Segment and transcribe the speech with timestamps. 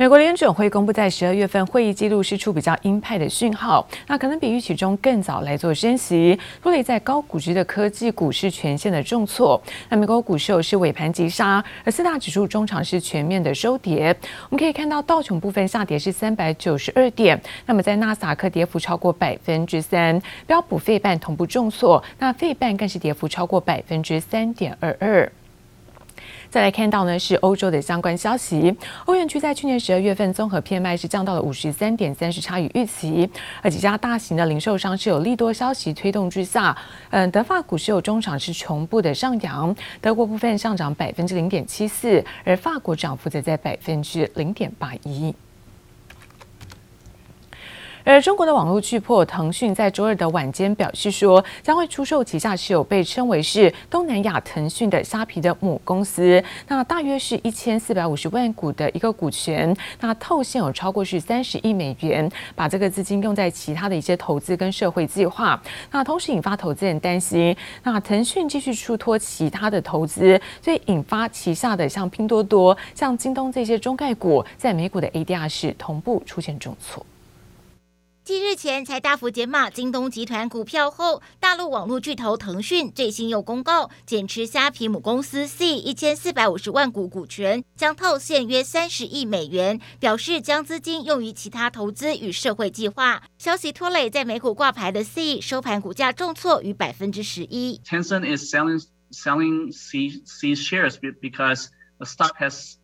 [0.00, 9.62] 美国联准会公布在十二月份会议记录是出比较鹰派的讯号，那可能比预期中更早来做升息，拖累在高估值的科技股市全线的重挫。
[9.90, 14.16] 那美国股市又是尾盘急杀，而四大指数中场是全面的收跌。
[14.48, 25.30] 我们可以看到道琼部分下跌是三百九十二点，那么在纳斯达克跌幅超过百分之三，标普费半同步重挫，那费半更是跌幅超过百分之三点二二。
[26.50, 28.76] 再来看到呢，是欧洲的相关消息。
[29.04, 33.30] 欧元区在去年十二月份综合 PMI 是降到了五十三点三，十差于预期。
[33.62, 36.76] 而几家大型的零售商是有利多消息推动之下，
[37.10, 45.32] 嗯，德法股市有中场是同步的上扬，德国部分上涨百分之零点七四，而法国涨幅则在百分之零点八一。
[48.10, 77.06] 而中国的网络巨擘腾讯在周二的晚间表示说，将会出售旗下持有被称为是东南亚腾讯的虾皮的母公司，那大约是一千四百五十万股的一个股权，那套现有超过是三十亿美元，把这个资金用在其他的一些投资跟社会计划，那同时引发投资人担心，那腾讯继续出脱其他的投资，所以引发旗下的像拼多多、像京东这些中概股在美股的 ADR 是同步出现重挫。
[78.30, 93.20] 继日前才大幅减码京东集团股票后，大陆网络巨头腾讯最新又公告减持虾皮母公司 C 一千四百五十万股股权，将套现约三十亿美元，表示将资金用于其他投资与社会计划。
[93.36, 97.80] 消息拖累在美股挂牌的 C 收盘股价重挫逾百分之十一。
[97.84, 101.66] Tencent is selling selling C C shares because
[101.98, 102.76] the stock has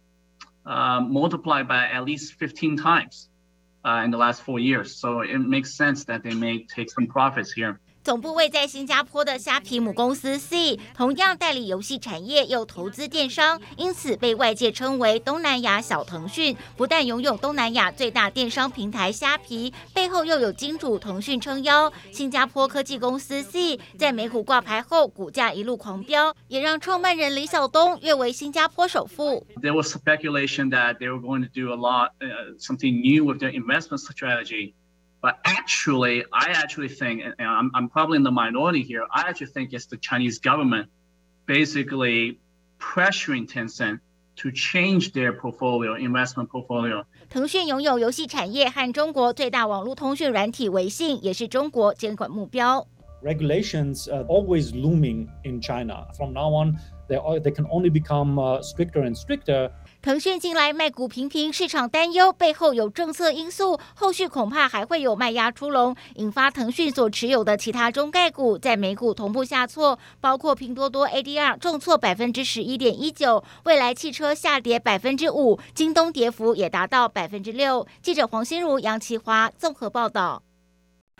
[0.65, 3.29] uh multiplied by at least fifteen times.
[3.87, 7.07] Uh, in the last four years, so it makes sense that they may take some
[7.07, 7.79] profits here.
[8.07, 16.57] 总部位在新加坡的虾皮母公司 C，同样代理游戏产业，又投资电商，因此被外界称为东南亚小腾讯。
[16.77, 21.93] 不但拥有东南亚最大电商平台虾皮，背后又有金主腾讯撑腰。
[22.13, 29.45] 新加坡科技公司 C 在美股挂牌后，股价一路狂飙，也让创办人李小东跃为新加坡首富。
[29.61, 33.51] There was speculation that they were going to do a lot, uh, something new with their
[33.51, 34.75] investment strategy.
[35.22, 39.06] But actually, I actually think, and I'm I'm probably in the minority here.
[39.14, 40.90] I actually think it's the Chinese government
[41.46, 42.40] basically
[42.80, 44.00] pressuring Tencent
[44.38, 47.06] to change their portfolio, investment portfolio.
[47.30, 52.88] 腾讯拥有游戏产业和中国最大网络通讯软体微信，也是中国监管目标。
[53.22, 56.08] Regulations are always looming in China.
[56.18, 59.70] From now on, they they can only become stricter and stricter.
[60.07, 77.85] 腾讯近来卖股频频，市场担忧背后有政策因素，后续恐怕还会有卖压出笼，引发腾讯所持有的其他中概股在美股同步下挫，包括拼多多 ADR 重挫百分之十一点一九，蔚来汽车下跌百分之五，京东跌幅也达到百分之六。
[78.01, 80.41] 记者黄心如、杨綺华综合报道。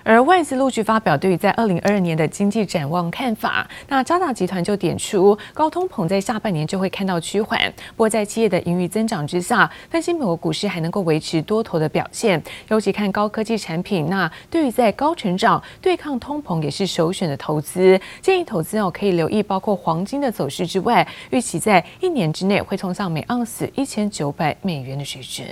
[0.07, 7.61] 而外资陆续发表对于在二零二二年的经济展望看法，那渣打集团就点出，高通膨在下半年就会看到趋缓。
[7.97, 14.07] 不过在企业的盈余增长之下，分析美国股市还能够维持多头的表现，尤其看高科技产品。
[14.09, 25.45] 那对于在高成长、对抗通膨也是首选的投资，建议投资哦可以留意包括黄金的走势之外，预期在一年之内会冲上每盎司一千九百美元的水准。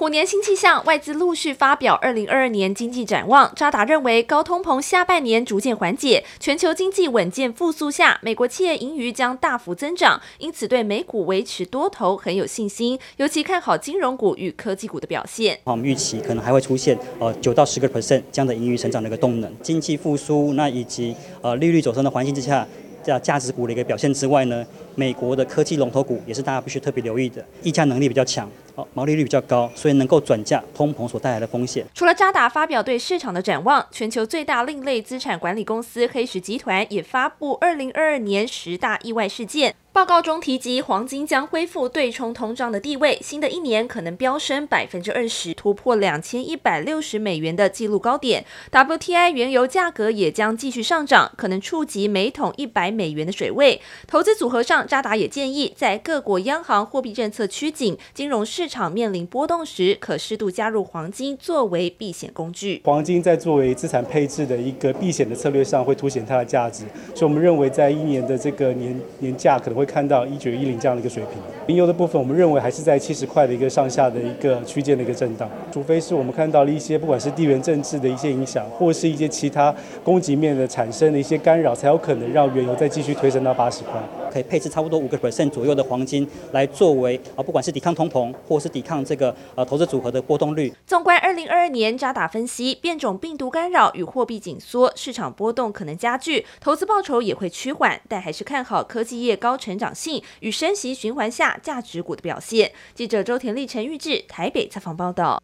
[0.00, 3.52] 虎年新气象，外资陆续发表二零二二年经济展望。
[3.54, 12.98] 扎达认为，高通膨下半年逐渐缓解，全球经济稳健复苏下，美国企业盈余将大幅增长，因此对美股维持多头很有信心。
[13.18, 15.58] 尤其看好金融股与科技股的表现。
[15.64, 19.54] 我们预期可能还会出现呃九到十个 percent 这样的盈余成长的一个动能。
[19.60, 22.66] 经济复苏，那以及呃利率走升的环境之下，
[23.02, 24.64] 在价值股的一个表现之外呢，
[25.00, 28.46] 美国的科技龙头股也是大家必须特别留意的，议价能力比较强。
[28.74, 31.84] 哦毛利率比较高，所以能够转嫁通膨所带来的风险。
[31.94, 39.74] 除了渣打发表对市场的展望，全球最大另类资产管理公司黑石集团也发布二零二二年十大意外事件。
[39.92, 48.44] 报告中提及，黄金将恢复对冲通胀的地位，新的一年可能飙升百分之二十，突破两千一百六十美元的纪录高点。
[48.70, 53.82] WTI 原油价格也将继续上涨，可能触及每桶一百美元的水位。
[54.06, 62.82] 投资组合上，渣达也建议，在各国央行货币政策趋紧、金融市场面临波动时，可适度加入黄金作为避险工具。
[62.84, 66.82] 黄金在作为资产配置的一个避险的策略上，会凸显它的价值。
[67.14, 71.40] 所以，我们认为在一年的这个年年价可能会看到一九一零这样的一个水平。
[71.68, 75.48] 原油的部分，我们认为还是在七十块的一个上下的一个区间的一个震荡。
[75.70, 79.72] 除非是我们看到了一些不管是地缘政治的一些影响，或是一些其他
[80.02, 84.02] 供给面的产生的一些干扰，才有可能让原油再继续推升到八十块。
[84.30, 90.72] 可以配置差不多五个 percent 左右的黄金，来作为啊，不管是抵抗通膨，或是抵抗这个呃投资组合的波动率。
[90.86, 102.72] 纵观二零二二年，渣打分析，变种病毒干扰与货币紧缩，市场波动可能加剧，投资报酬也会趋缓，但还是看好科技业高成长性与升息循环下价值股的表现。
[102.94, 105.42] 记者周田丽、陈玉智台北采访报道。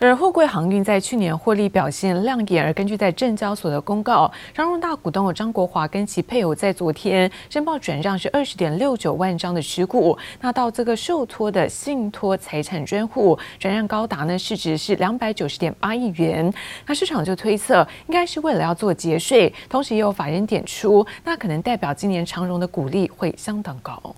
[0.00, 16.50] 而货柜航运在去年获利表现亮眼，而根据在证交所的公告，长荣大股东张国华跟其配偶在昨天申报转让是二十点六九万张的持股，那到这个受托的信托财产专户转让高达呢市值是两百九十点八亿元，
[16.86, 24.16] 那市场就推测应该是为了要做节税，同时也有法人点出，那可能代表今年长荣的股利会相当高。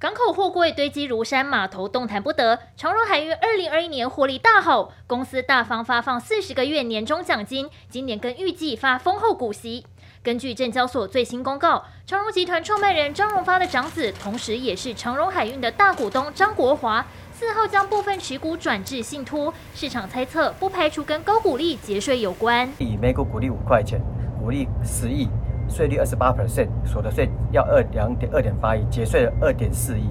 [0.00, 2.58] 港口货柜堆积如山，码头动弹不得。
[2.74, 9.84] 长荣海运二零二一年获利大好，公司大方发放四十个月年终奖金，今年更预计发丰厚股息。
[10.22, 17.04] 根据证交所最新公告，长荣集团创办人张荣发的长子，同时也是长荣海运的大股东张国华，
[17.34, 19.52] 四号将部分持股转至信托。
[19.74, 22.66] 市场猜测，不排除跟高股利节税有关。
[22.78, 24.00] 以每股股利五块钱，
[24.42, 25.28] 股利十亿。
[25.70, 30.10] 税率二十八 percent，所得税要二两点二点八亿，节税二点四亿。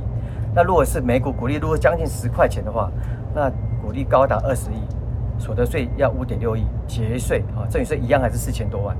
[0.56, 2.90] 那如果是每股股利如果将近十块钱的话，
[3.36, 3.52] 那
[3.82, 4.82] 股利高达二十亿，
[5.38, 8.96] 所得税要五点六亿，节税啊，赠与税一样还是四千多万，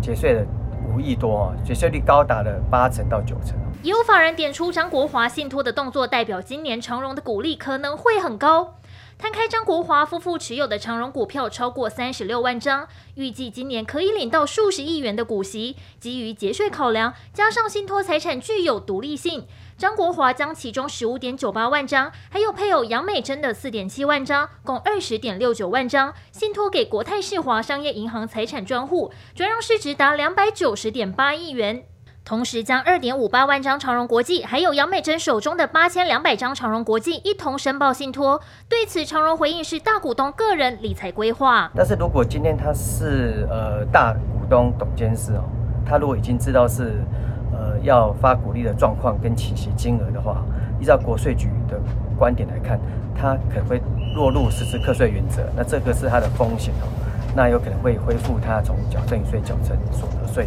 [0.00, 0.44] 节税了
[0.92, 3.56] 五亿多啊，节税率高达了八成到九成。
[3.82, 8.74] 也有法人点出张国华信托的动作，代表今年长荣的股利可能会很高。
[9.18, 12.86] 摊开张国华夫妇持有的长荣股票超过三十六万张，
[13.16, 15.74] 预计今年可以领到数十亿元的股息。
[15.98, 19.44] 基于节税考量，加上信托财产具有独立性，
[19.76, 31.88] 张国华将其中十五点九八万张，还有配偶杨美珍的四点七万张，共二十点六九万张，信托给国泰世华商业银行财产专户，转让市值达两百九十点八亿元。
[32.28, 38.38] 同时将二点五八万张长荣国际，还有杨美珍手中的八千两百张长荣国际一同申报信托。
[38.68, 41.70] 对此，长荣回应是大股东个人理财规划。
[41.74, 45.44] 但是如果今天他是呃大股东董监事哦，
[45.86, 47.02] 他如果已经知道是
[47.50, 50.44] 呃要发股利的状况跟起息金额的话，
[50.78, 51.80] 依照国税局的
[52.18, 52.78] 观点来看，
[53.16, 53.80] 他可能会
[54.14, 56.92] 落入实质课税原则，那这个是他的风险哦，
[57.34, 60.46] 那有可能会恢复他从缴赠与税缴成所得税。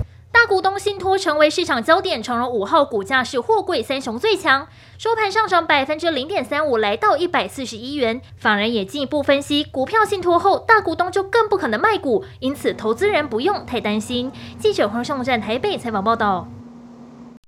[0.52, 4.68] 股东信托成为市场焦点，长荣五号股价是货柜三雄最强，
[4.98, 8.20] 收盘上涨百分之零点三五，来到一百四十一元。
[8.36, 14.30] 法人也进一步分析，股票信托后，大股东就更不可能卖股，因此投资人不用太担心。
[14.60, 16.46] 记者黄胜站台北采访报道。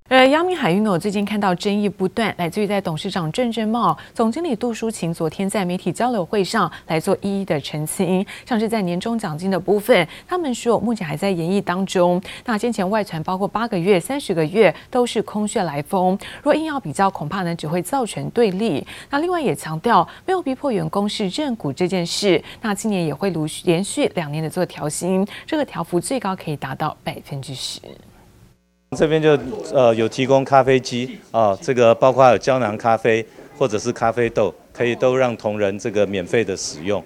[0.10, 12.22] 呃，阳明海运哦，最近看到争议不断，来自于在董事长郑正茂、总经理杜淑琴昨天在媒体交流会上来做一一的澄清，像是在年终奖金的部分，他们说目前还在研议当中。
[12.46, 18.86] 那先前外传包括八个月、三十个月都是空穴来风，若硬要比较，恐怕呢只会造成对立。
[19.10, 22.44] 那另外也强调，没有逼迫员工是认股这件事。
[22.62, 27.80] 那今年也会陆续连续两年的做调薪，这个调幅最高可以达到百分之十。
[28.96, 29.38] 这边就
[29.74, 33.26] 呃有提供咖啡机啊，这个包括有胶囊咖啡
[33.58, 37.04] 或者是咖啡豆，可以都让同仁这个免费的使用。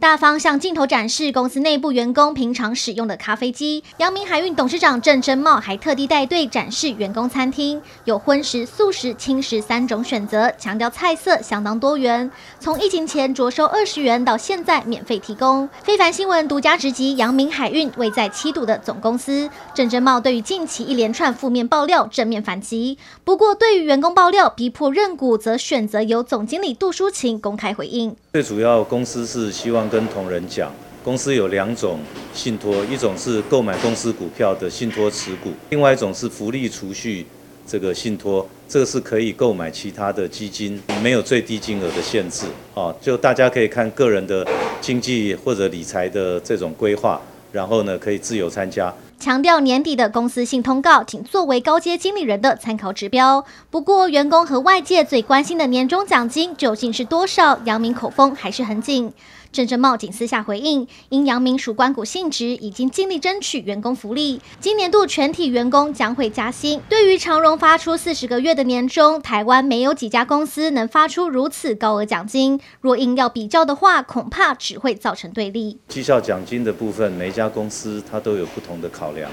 [0.00, 3.82] 大方向镜头展示公司内部员工平常使用的咖啡机。
[3.96, 12.30] 阳明海运董事长郑贞茂还特地带队展示员工餐厅，有荤食、素食、轻食三种选择，强调菜色相当多元。
[12.60, 15.68] 从疫情前着收二十元到现在免费提供。
[15.82, 19.50] 非凡新闻独家直击阳明海运位在七度的总公司。
[19.74, 28.14] 郑贞茂对于近期一连串负面爆料正面反击，不过对于员工爆料逼迫认股，则选择由总经理杜淑琴公开回应。
[28.32, 32.00] 最主要公司是希望跟同仁讲，公司有两种
[32.34, 37.26] 信托，一种是购买公司股票的信托持股，另外一种是福利储蓄
[37.66, 44.46] 这个信托，这个是可以购买其他的基金，没有最低金额的限制，啊，就大家可以看个人的
[44.80, 47.20] 经济或者理财的这种规划，
[47.52, 48.94] 然后呢可以自由参加。
[49.18, 53.44] 强调年底的公司信通告仅作为高阶经理人的参考指标。
[53.68, 57.58] 不过，员工和外界最关心的年终奖金究竟是多少？
[57.64, 59.12] 杨明口风还是很紧。
[59.50, 64.42] 郑正茂仅私下回应，因杨明属官股性质，已经尽力争取员工福利。
[64.60, 66.78] 今年度全体员工将会加薪。
[66.86, 72.60] 对于长荣发出四十个月的年终，台湾没有几家公司能发出如此高额奖金。
[72.82, 75.78] 若硬要比较的话，恐怕只会造成对立。
[75.88, 79.30] 绩效奖金的部分，每家公司它都有不同的考考量。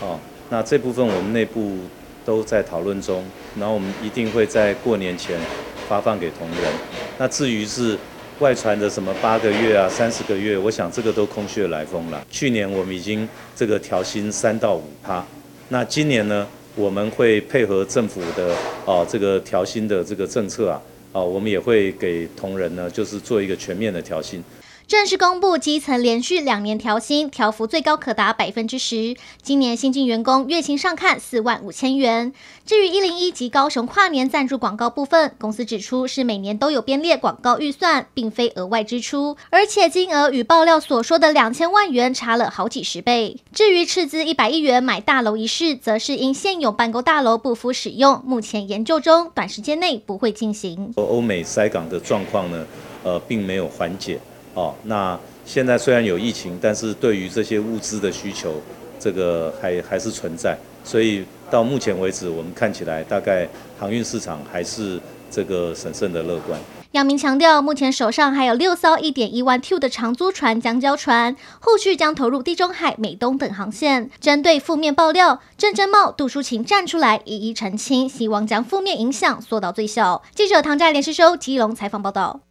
[0.00, 0.18] 哦，
[0.48, 1.76] 那这部分我们内部
[2.24, 3.22] 都在讨论中，
[3.58, 5.38] 然后我们一定会在过年前
[5.86, 6.72] 发放给同仁。
[7.18, 7.98] 那至于是。
[8.40, 12.20] 外传的什么八个月啊、三十个月，我想这个都空穴来风了。
[12.28, 15.24] 去年我们已经这个调薪三到五趴，
[15.68, 16.44] 那今年呢，
[16.74, 18.52] 我们会配合政府的
[18.84, 20.82] 啊这个调薪的这个政策啊，
[21.12, 24.42] 哦我们也会给同仁呢，就是做一个全面的调薪。
[24.86, 29.16] 正式公布基层连续两年调薪，调幅最高可达百分之十。
[29.40, 32.34] 今年新进员工月薪上看四万五千元。
[32.66, 43.38] 至于一零一及高雄跨年赞助广告部分，公司指出是每年都有编列广告预算，并非额外支出，而且金额与爆料所说的两千万元差了好几十倍。
[43.54, 50.92] 至于斥资一百亿元买大楼一事，则是因现有办公大楼不敷使用，目前研究中，短时间内不会进行。
[50.96, 52.66] 欧美塞港的状况呢，
[53.02, 54.20] 呃，并没有缓解。
[54.54, 58.54] 哦，那现在虽然有疫情，但是对于这些物资的需求，
[58.98, 60.56] 这个还还是存在。
[60.84, 66.58] 所以到目前为止，我们看起来大概航运市场还是这个审慎的乐观。
[66.92, 74.08] 杨明强调，目前手上还有六艘一点一万 Q 的长租船将交船，后续将投入地中海、美东等航线。
[74.20, 80.22] 针对负面爆料，郑贞茂、杜淑琴站出来一一澄清，希望将负面影响缩到最小。
[80.36, 82.42] 记者唐佳连续收基隆采访报道。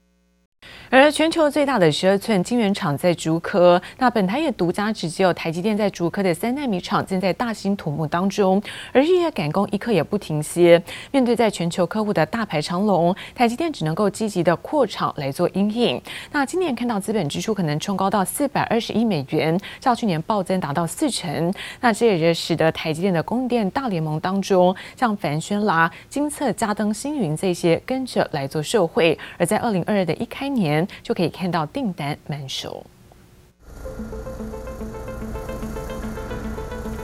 [0.95, 10.79] 而全球最大的十二寸晶圆厂在竹科，那本台也独家直接有台积电在竹科的三纳米厂正在大兴土木当中，而日夜赶工，一刻也不停歇。
[11.09, 16.00] 面对在全球客户的大排长龙，台积电只能够积极的扩厂来做因应。
[16.31, 21.51] 那今年看到资本支出可能冲高到四百二十亿美元，较去年暴增达到四成。
[21.81, 29.17] 那这也使得台积电的供电大联盟当中，像凡轩啦、精测、嘉登、星云这些跟着来做受惠。
[29.39, 30.82] 而在二零二二的一开年。
[31.01, 32.85] 就可以看到订单满手。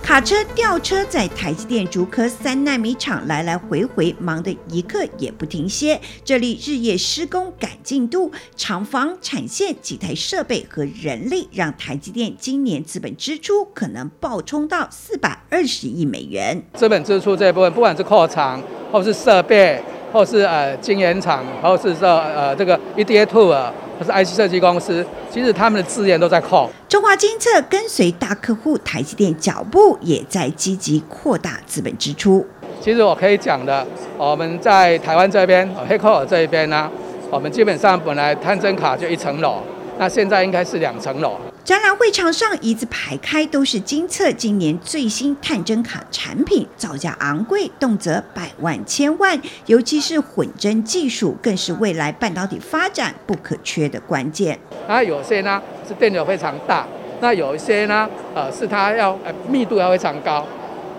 [0.01, 6.01] 卡车、吊车在台积电竹科三纳米厂来来回回，忙得一刻也不停歇。
[6.25, 16.63] 这里日夜施工赶进度，厂房、产线、几台设备和人力，让台积电今年资本支出可能暴冲到四百二十亿美元。
[16.74, 18.59] 资本支出这一部分，不管是扩厂
[18.91, 19.79] 或是设备。
[20.12, 26.70] 或是呃晶圆厂，或是说呃这个 EDA Tool，或是 IC 设计公司，其实他们的资源都在扣。
[26.88, 32.46] 中华精测跟随大客户台积电脚步，也在积极扩大资本支出。
[32.82, 33.86] 其实我可以讲的，
[34.18, 36.89] 我们在台湾这边，黑科尔这一边呢，
[37.30, 39.62] 我们基本上本来探针卡就一层楼，
[39.98, 41.38] 那现在应该是两层楼。
[41.69, 49.39] 展览会场上椅子排开，都是精测今年最新探针卡产品，造价昂贵，动辄百万千万。
[49.67, 54.57] 尤其是混针技术，更是未来半导体发展不可缺的关键。
[54.88, 56.88] 那有些呢是电流非常大，
[57.21, 60.43] 那有一些呢，呃，是它要呃密度要非常高，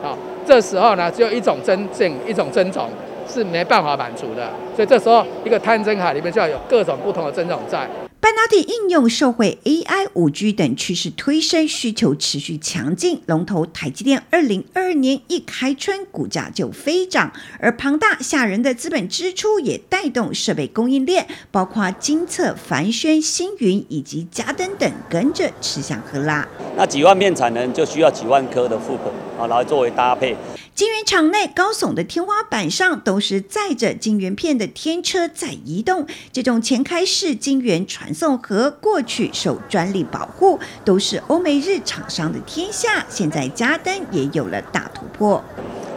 [0.00, 2.88] 好，这时候呢只有一种针径，一种针种
[3.28, 7.90] 是没办法满足的，所以这时候一个探针卡里面就要有各种不同的针种在。
[8.20, 13.22] 半导体应用受惠 AI、5G 等趋势推升，需求持续强劲。
[13.24, 26.46] 龙头台积电二零二二年一开春，股价就飞涨，而庞大吓人的资本支出也带动设备供应链，包括精测、凡轩、星云以及嘉登等跟着吃香喝辣。
[26.76, 29.06] 那几万片产能就需要几万颗的副本
[29.38, 30.36] 啊，来作为搭配。
[30.74, 43.04] 晶圆厂内高耸的天花板上都是载着晶圆片的天车在移动，这种前开式晶圆传送盒过去受专利保护，都是欧美日厂商的天下。
[43.08, 45.42] 现在嘉登也有了大突破。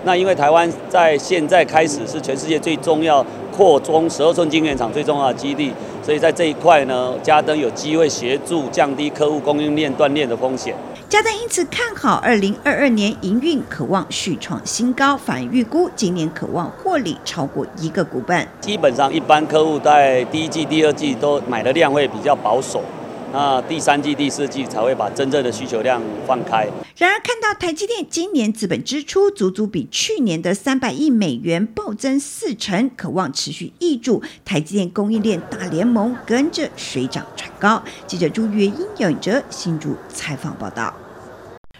[0.03, 3.25] 那因为台湾在现在开始是全世界最重要
[3.55, 5.71] 扩充十二寸晶圆厂最重要的基地，
[6.03, 10.75] 所以在这一块呢，嘉登有机会协助降低客户供应链断裂的风险。
[11.13, 18.47] 嘉登因此看好二零二二年营运可望续创新高，反预估今年可望获利超过一个股本。
[18.59, 22.83] 基本上，一般客户在第一季、第二季都买的量会比较保守，
[23.31, 26.67] 那第三季、第四季才会把真正的需求量放开。
[26.97, 37.83] 然而，看到台积电今年资本支出足足比去年的三百亿美元暴增四成，渴望持续挹注台积电供应链大联盟跟着水涨船高。
[38.07, 40.91] 记者朱月英、姚永哲新竹采访报道。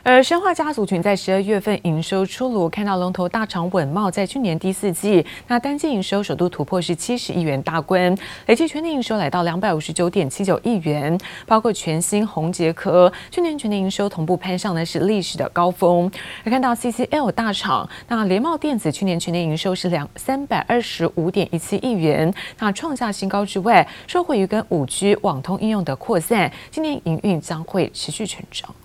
[0.06, 8.14] 而生化家族群在十二月份营收出炉，看到龙头大厂稳茂在去年第四季，那单季营收首度突破是七十亿元大关，
[8.48, 11.18] 累计全年营收来到两百五十九点七九亿元，
[11.48, 16.12] 包括全新宏捷科，去年全年营收同步攀上的是历史的高峰。
[16.44, 28.76] 而看到 CCL 大厂，那联茂电子去年全年营收是两三百二十五点一七亿元，那创下新高之外，受惠于跟五 G 网通应用的扩散，今年营运将会持续成长。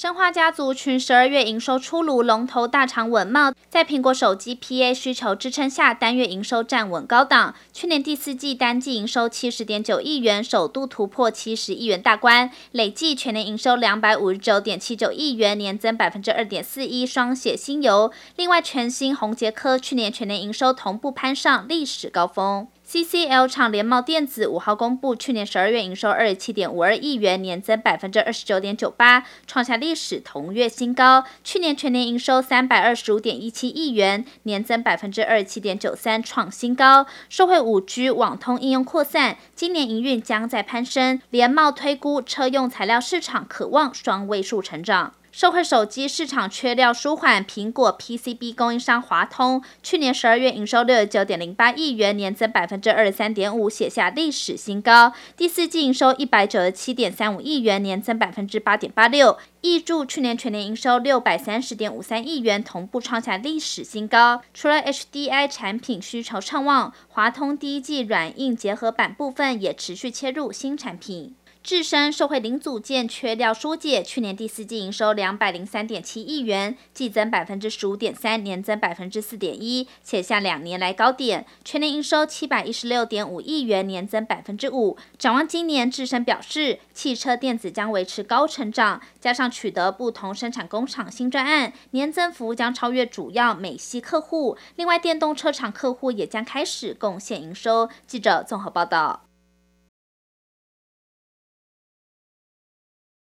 [0.00, 7.56] 生化家族群十二月营收出炉，龙头大厂稳茂，在苹果手机 PA 需求支撑下，单月营收站稳高档。
[7.72, 18.12] 去年第四季单季营收七十点九亿元，首度突破七十亿元大关，累计全年营收两百五十九点七九亿元，年增百分之二点四一，双写新游。
[18.36, 22.68] 另外，全新宏捷科去年全年营收同步攀上历史高峰。
[22.90, 31.22] CCL 厂联茂电子五号公布，去年十二月营收二十七点五二亿元，年增百分之二十九点九八，创下历史同月新高。
[31.44, 37.06] 去年全年营收三百二十五点一七亿元，年增百分之二十七点九三，创新高。
[37.28, 41.20] 受惠五 G 网通应用扩散，今年营运将在攀升。
[41.28, 45.12] 联茂推估车用材料市场可望双位数成长。
[45.38, 55.12] 社会手机市场缺料舒缓，苹果 PCB 供应商华通去年十二月营收六十九点零八亿元，年增百分之二十三点五，写下历史新高。
[55.36, 59.38] 第四季营收一百九十七点三五亿元，年增百分之八点八六。
[59.62, 64.42] 挹注去年全年营收六百三十点五三亿元，同步创下历史新高。
[64.52, 71.34] 除了 HDI 产品需求畅旺，华通第一季软硬结合板部分也持续切入新产品。
[71.68, 81.44] 智深受惠零组件缺料疏解，去年第四季营收两百零三点七亿元，季增百分之十五点三，年增百分之四点一，写下两年来高点。
[81.66, 84.96] 全年营收七百一十六点五亿元，年增百分之五。
[85.18, 94.56] 展望今年，智深表示，汽车电子将维持高成长，加上取得不同生产工厂新专案，年增幅将超越主要美系客户。
[94.76, 97.90] 另外，电动车厂客户也将开始贡献营收。
[98.06, 99.27] 记者综合报道。